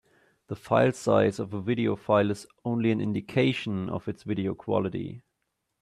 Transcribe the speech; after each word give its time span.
The 0.47 0.55
filesize 0.55 1.39
of 1.39 1.53
a 1.53 1.61
video 1.61 1.95
file 1.95 2.31
is 2.31 2.47
only 2.65 2.89
an 2.89 2.99
indication 2.99 3.87
of 3.87 4.07
its 4.07 4.23
video 4.23 4.55
quality. 4.55 5.21